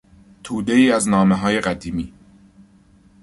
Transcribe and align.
تودهای 0.43 0.91
از 0.91 1.09
نامههای 1.09 1.61
قدیمی 1.61 2.13